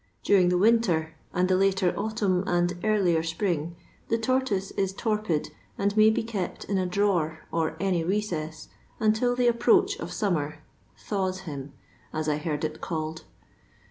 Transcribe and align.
During 0.23 0.49
the 0.49 0.57
winter, 0.57 1.13
and 1.31 1.47
the 1.47 1.55
later 1.55 1.93
autumn 1.95 2.43
and 2.47 2.75
earlier 2.83 3.21
spring, 3.21 3.75
the 4.07 4.17
tortoise 4.17 4.71
is 4.71 4.93
torpid, 4.93 5.49
and 5.77 5.95
may 5.95 6.09
be 6.09 6.23
kept 6.23 6.63
in 6.63 6.79
a 6.79 6.87
drawer 6.87 7.41
or 7.51 7.77
any 7.79 8.03
recess, 8.03 8.69
until 8.99 9.35
the 9.35 9.45
approach 9.45 9.97
of 9.99 10.11
sum 10.11 10.33
mer" 10.33 10.57
thaws" 11.07 11.41
him, 11.41 11.73
as 12.13 12.27
I 12.27 12.37
heard 12.37 12.63
it 12.65 12.81
called. 12.81 13.25